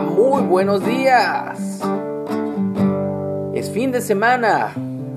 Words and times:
muy 0.00 0.42
buenos 0.42 0.84
días. 0.84 1.80
Es 3.54 3.70
fin 3.70 3.92
de 3.92 4.00
semana 4.00 4.72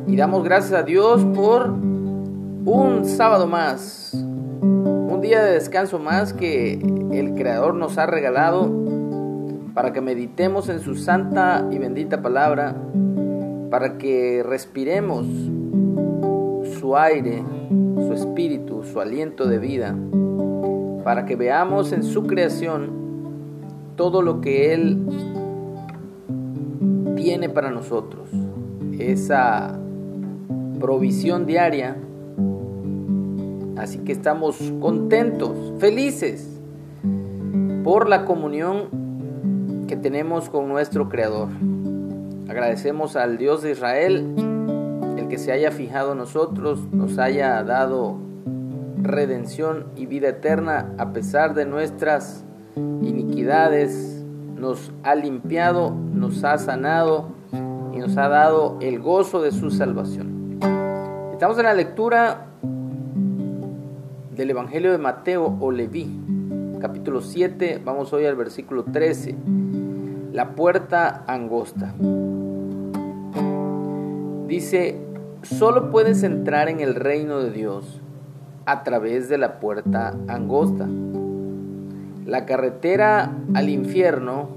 y 0.07 0.15
damos 0.15 0.43
gracias 0.43 0.73
a 0.73 0.83
Dios 0.83 1.23
por 1.33 1.69
un 1.69 3.05
sábado 3.05 3.47
más, 3.47 4.11
un 4.13 5.19
día 5.21 5.43
de 5.43 5.53
descanso 5.53 5.99
más 5.99 6.33
que 6.33 6.73
el 7.11 7.33
Creador 7.35 7.75
nos 7.75 7.97
ha 7.97 8.05
regalado 8.05 8.69
para 9.73 9.93
que 9.93 10.01
meditemos 10.01 10.69
en 10.69 10.79
su 10.79 10.95
santa 10.95 11.65
y 11.71 11.77
bendita 11.77 12.21
palabra, 12.21 12.75
para 13.69 13.97
que 13.97 14.43
respiremos 14.43 15.25
su 16.79 16.95
aire, 16.97 17.43
su 17.95 18.13
espíritu, 18.13 18.83
su 18.83 18.99
aliento 18.99 19.45
de 19.45 19.57
vida, 19.59 19.95
para 21.03 21.25
que 21.25 21.35
veamos 21.35 21.91
en 21.91 22.03
su 22.03 22.23
creación 22.23 23.02
todo 23.95 24.21
lo 24.21 24.41
que 24.41 24.73
Él 24.73 25.05
tiene 27.15 27.49
para 27.49 27.71
nosotros, 27.71 28.29
esa 28.99 29.79
provisión 30.79 31.45
diaria. 31.45 31.97
Así 33.77 33.99
que 33.99 34.11
estamos 34.11 34.57
contentos, 34.79 35.73
felices 35.79 36.59
por 37.83 38.07
la 38.07 38.25
comunión 38.25 39.85
que 39.87 39.95
tenemos 39.95 40.49
con 40.49 40.67
nuestro 40.67 41.09
Creador. 41.09 41.49
Agradecemos 42.49 43.15
al 43.15 43.37
Dios 43.37 43.61
de 43.61 43.71
Israel, 43.71 44.33
el 45.17 45.27
que 45.27 45.37
se 45.37 45.51
haya 45.51 45.71
fijado 45.71 46.11
en 46.11 46.19
nosotros, 46.19 46.87
nos 46.91 47.17
haya 47.17 47.63
dado 47.63 48.17
redención 49.01 49.85
y 49.95 50.05
vida 50.05 50.29
eterna 50.29 50.93
a 50.97 51.11
pesar 51.11 51.53
de 51.53 51.65
nuestras 51.65 52.45
iniquidades, 53.05 54.23
nos 54.57 54.91
ha 55.03 55.15
limpiado, 55.15 55.91
nos 55.91 56.43
ha 56.43 56.57
sanado 56.57 57.27
y 57.93 57.99
nos 57.99 58.17
ha 58.17 58.29
dado 58.29 58.77
el 58.81 58.99
gozo 58.99 59.41
de 59.41 59.51
su 59.51 59.69
salvación. 59.69 60.59
Estamos 61.31 61.57
en 61.57 61.65
la 61.65 61.73
lectura 61.73 62.47
del 64.35 64.49
Evangelio 64.49 64.91
de 64.91 64.97
Mateo 64.97 65.57
o 65.59 65.71
Leví, 65.71 66.09
capítulo 66.79 67.21
7, 67.21 67.81
vamos 67.83 68.13
hoy 68.13 68.25
al 68.25 68.35
versículo 68.35 68.83
13, 68.85 69.35
la 70.31 70.55
puerta 70.55 71.23
angosta. 71.27 71.93
Dice, 74.47 74.99
solo 75.43 75.91
puedes 75.91 76.23
entrar 76.23 76.69
en 76.69 76.79
el 76.79 76.95
reino 76.95 77.39
de 77.39 77.51
Dios 77.51 78.01
a 78.65 78.83
través 78.83 79.29
de 79.29 79.37
la 79.37 79.59
puerta 79.59 80.15
angosta 80.27 80.87
la 82.33 82.47
carretera 82.47 83.31
al 83.53 83.69
infierno 83.69 84.49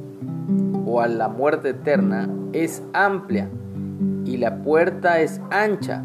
o 0.87 1.03
a 1.03 1.09
la 1.09 1.29
muerte 1.29 1.69
eterna 1.69 2.27
es 2.55 2.83
amplia 2.95 3.51
y 4.25 4.39
la 4.39 4.63
puerta 4.63 5.21
es 5.21 5.43
ancha 5.51 6.03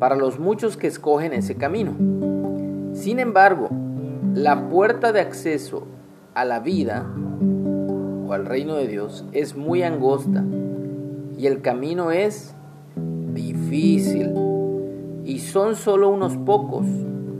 para 0.00 0.16
los 0.16 0.40
muchos 0.40 0.76
que 0.76 0.88
escogen 0.88 1.32
ese 1.32 1.54
camino. 1.54 1.92
Sin 2.92 3.20
embargo, 3.20 3.68
la 4.34 4.68
puerta 4.68 5.12
de 5.12 5.20
acceso 5.20 5.86
a 6.34 6.44
la 6.44 6.58
vida 6.58 7.06
o 8.26 8.32
al 8.32 8.44
reino 8.44 8.74
de 8.74 8.88
Dios 8.88 9.24
es 9.30 9.54
muy 9.54 9.84
angosta 9.84 10.42
y 11.38 11.46
el 11.46 11.60
camino 11.60 12.10
es 12.10 12.52
difícil 13.32 14.32
y 15.24 15.38
son 15.38 15.76
solo 15.76 16.08
unos 16.08 16.36
pocos 16.36 16.84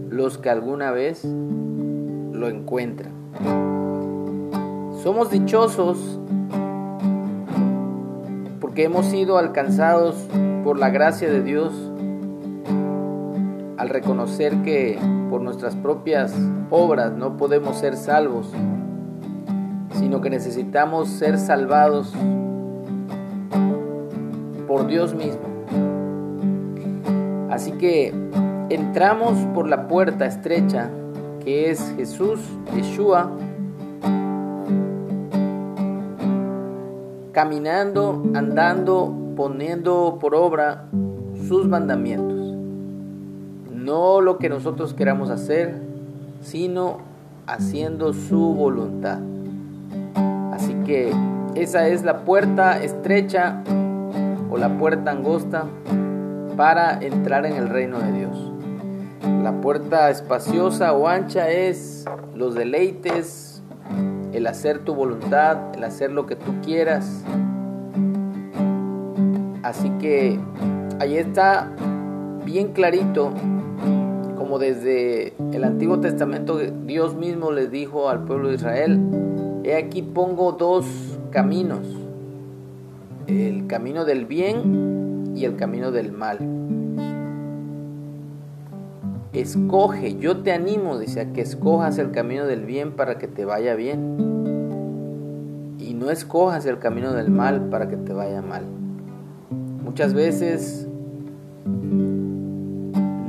los 0.08 0.38
que 0.38 0.50
alguna 0.50 0.92
vez 0.92 1.24
lo 1.24 2.48
encuentran. 2.48 3.13
Somos 5.02 5.30
dichosos 5.30 6.18
porque 8.60 8.84
hemos 8.84 9.06
sido 9.06 9.38
alcanzados 9.38 10.16
por 10.64 10.78
la 10.78 10.90
gracia 10.90 11.30
de 11.30 11.42
Dios 11.42 11.72
al 13.76 13.88
reconocer 13.90 14.62
que 14.62 14.98
por 15.28 15.42
nuestras 15.42 15.76
propias 15.76 16.34
obras 16.70 17.12
no 17.12 17.36
podemos 17.36 17.76
ser 17.76 17.96
salvos, 17.96 18.50
sino 19.92 20.20
que 20.22 20.30
necesitamos 20.30 21.08
ser 21.08 21.38
salvados 21.38 22.14
por 24.66 24.86
Dios 24.86 25.14
mismo. 25.14 25.42
Así 27.50 27.72
que 27.72 28.12
entramos 28.70 29.34
por 29.54 29.68
la 29.68 29.86
puerta 29.86 30.24
estrecha 30.24 30.90
que 31.44 31.70
es 31.70 31.94
Jesús, 31.96 32.40
Yeshua, 32.74 33.30
caminando, 37.32 38.22
andando, 38.34 39.12
poniendo 39.36 40.18
por 40.20 40.34
obra 40.34 40.86
sus 41.46 41.68
mandamientos. 41.68 42.54
No 43.70 44.20
lo 44.20 44.38
que 44.38 44.48
nosotros 44.48 44.94
queramos 44.94 45.28
hacer, 45.30 45.74
sino 46.40 46.98
haciendo 47.46 48.14
su 48.14 48.54
voluntad. 48.54 49.18
Así 50.52 50.74
que 50.86 51.12
esa 51.54 51.88
es 51.88 52.04
la 52.04 52.24
puerta 52.24 52.82
estrecha 52.82 53.62
o 54.50 54.56
la 54.56 54.78
puerta 54.78 55.10
angosta 55.10 55.66
para 56.56 56.98
entrar 57.02 57.44
en 57.44 57.56
el 57.56 57.68
reino 57.68 57.98
de 57.98 58.12
Dios. 58.12 58.53
La 59.24 59.58
puerta 59.62 60.10
espaciosa 60.10 60.92
o 60.92 61.08
ancha 61.08 61.50
es 61.50 62.04
los 62.34 62.54
deleites, 62.54 63.62
el 64.34 64.46
hacer 64.46 64.80
tu 64.80 64.94
voluntad, 64.94 65.74
el 65.74 65.84
hacer 65.84 66.12
lo 66.12 66.26
que 66.26 66.36
tú 66.36 66.52
quieras. 66.62 67.24
Así 69.62 69.88
que 69.98 70.38
ahí 71.00 71.16
está 71.16 71.70
bien 72.44 72.72
clarito, 72.72 73.32
como 74.36 74.58
desde 74.58 75.32
el 75.52 75.64
Antiguo 75.64 76.00
Testamento 76.00 76.58
Dios 76.58 77.14
mismo 77.16 77.50
les 77.50 77.70
dijo 77.70 78.10
al 78.10 78.24
pueblo 78.24 78.50
de 78.50 78.56
Israel, 78.56 79.00
he 79.64 79.74
aquí 79.76 80.02
pongo 80.02 80.52
dos 80.52 80.84
caminos, 81.30 81.86
el 83.26 83.66
camino 83.68 84.04
del 84.04 84.26
bien 84.26 85.32
y 85.34 85.46
el 85.46 85.56
camino 85.56 85.92
del 85.92 86.12
mal 86.12 86.63
escoge, 89.34 90.16
yo 90.16 90.38
te 90.38 90.52
animo, 90.52 90.98
dice, 90.98 91.20
a 91.20 91.32
que 91.32 91.40
escojas 91.40 91.98
el 91.98 92.10
camino 92.12 92.46
del 92.46 92.64
bien 92.64 92.92
para 92.92 93.18
que 93.18 93.28
te 93.28 93.44
vaya 93.44 93.74
bien. 93.74 94.16
Y 95.78 95.94
no 95.94 96.10
escojas 96.10 96.64
el 96.66 96.78
camino 96.78 97.12
del 97.12 97.30
mal 97.30 97.68
para 97.68 97.88
que 97.88 97.96
te 97.96 98.12
vaya 98.12 98.42
mal. 98.42 98.62
Muchas 99.82 100.14
veces 100.14 100.88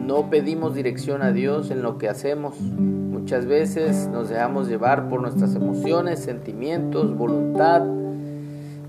no 0.06 0.30
pedimos 0.30 0.76
dirección 0.76 1.22
a 1.22 1.32
Dios 1.32 1.72
en 1.72 1.82
lo 1.82 1.98
que 1.98 2.08
hacemos. 2.08 2.60
Muchas 2.62 3.46
veces 3.46 4.08
nos 4.08 4.30
dejamos 4.30 4.68
llevar 4.68 5.10
por 5.10 5.22
nuestras 5.22 5.56
emociones, 5.56 6.20
sentimientos, 6.20 7.18
voluntad 7.18 7.84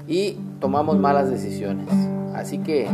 y 0.06 0.36
tomamos 0.60 0.98
malas 0.98 1.30
decisiones. 1.30 1.88
Así 2.34 2.58
que 2.58 2.88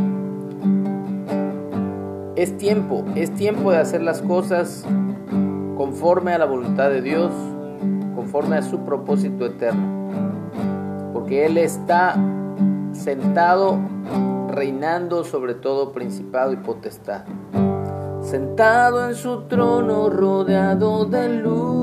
es 2.36 2.56
tiempo, 2.56 3.04
es 3.14 3.34
tiempo 3.34 3.72
de 3.72 3.78
hacer 3.78 4.02
las 4.02 4.22
cosas 4.22 4.84
conforme 5.76 6.32
a 6.32 6.38
la 6.38 6.46
voluntad 6.46 6.90
de 6.90 7.02
Dios, 7.02 7.32
conforme 8.14 8.56
a 8.56 8.62
su 8.62 8.80
propósito 8.80 9.46
eterno. 9.46 10.10
Porque 11.12 11.46
Él 11.46 11.58
está 11.58 12.16
sentado 12.92 13.78
reinando 14.48 15.24
sobre 15.24 15.54
todo 15.54 15.92
principado 15.92 16.52
y 16.52 16.56
potestad. 16.56 17.24
Sentado 18.22 19.08
en 19.08 19.14
su 19.14 19.42
trono 19.42 20.08
rodeado 20.08 21.04
de 21.06 21.28
luz. 21.28 21.82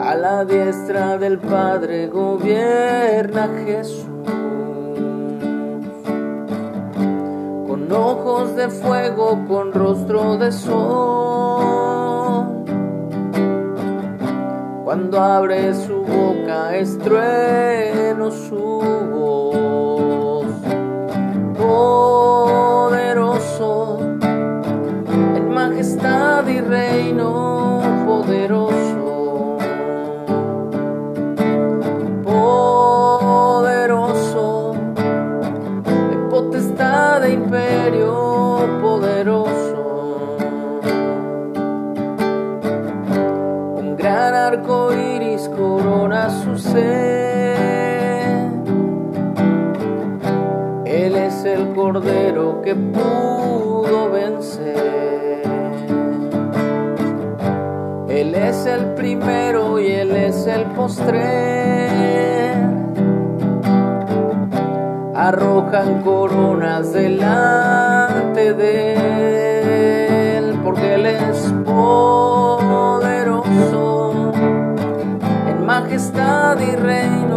A 0.00 0.14
la 0.14 0.44
diestra 0.44 1.18
del 1.18 1.38
Padre 1.38 2.08
gobierna 2.08 3.48
Jesús. 3.64 4.07
De 8.46 8.68
fuego 8.68 9.44
con 9.48 9.72
rostro 9.72 10.36
de 10.36 10.52
sol. 10.52 11.58
Cuando 14.84 15.20
abre 15.20 15.74
su 15.74 16.02
boca 16.02 16.76
estrueno 16.76 18.30
su 18.30 18.56
voz. 19.12 19.37
Él 50.86 51.14
es 51.14 51.44
el 51.44 51.72
cordero 51.74 52.62
que 52.62 52.74
pudo 52.74 54.10
vencer. 54.10 55.42
Él 58.08 58.34
es 58.34 58.66
el 58.66 58.94
primero 58.94 59.78
y 59.78 59.86
él 59.88 60.10
es 60.16 60.46
el 60.46 60.64
postrer. 60.72 62.56
Arrojan 65.14 66.02
coronas 66.02 66.92
delante 66.92 68.54
de 68.54 70.38
él 70.38 70.58
porque 70.64 70.94
él 70.94 71.06
es 71.06 71.52
majestad 76.54 77.24
y 77.24 77.27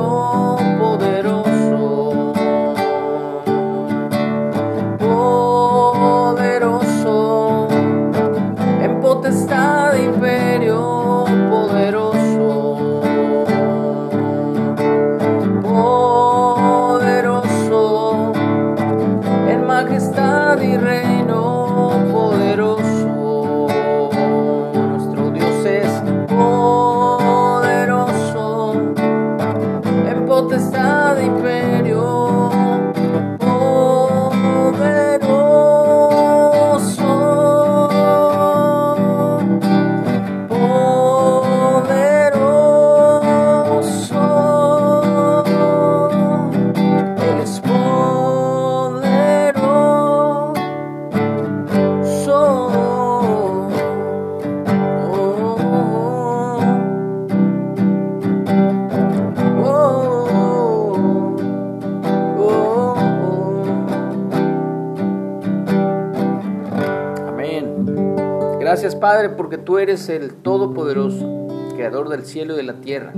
Gracias 68.71 68.95
Padre 68.95 69.27
porque 69.27 69.57
tú 69.57 69.79
eres 69.79 70.07
el 70.07 70.33
Todopoderoso, 70.33 71.49
Creador 71.75 72.07
del 72.07 72.23
cielo 72.23 72.53
y 72.53 72.55
de 72.55 72.63
la 72.63 72.79
tierra. 72.79 73.11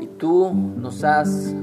Y 0.00 0.06
tú 0.18 0.52
nos 0.52 1.04
has 1.04 1.54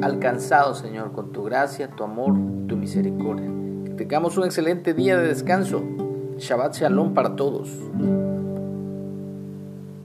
alcanzado, 0.00 0.74
Señor, 0.74 1.12
con 1.12 1.32
tu 1.32 1.42
gracia, 1.42 1.90
tu 1.90 2.02
amor, 2.02 2.32
tu 2.66 2.78
misericordia. 2.78 3.50
Que 3.84 3.90
tengamos 3.90 4.38
un 4.38 4.44
excelente 4.44 4.94
día 4.94 5.18
de 5.18 5.28
descanso. 5.28 5.84
Shabbat 6.38 6.74
Shalom 6.74 7.12
para 7.12 7.36
todos. 7.36 7.68